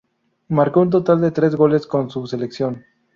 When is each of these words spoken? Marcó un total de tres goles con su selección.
Marcó 0.47 0.81
un 0.81 0.89
total 0.89 1.21
de 1.21 1.29
tres 1.29 1.55
goles 1.55 1.85
con 1.85 2.09
su 2.09 2.25
selección. 2.25 2.83